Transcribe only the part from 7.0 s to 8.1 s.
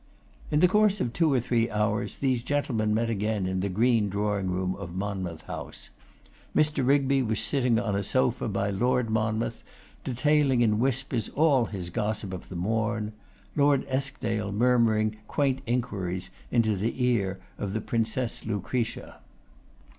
was sitting on a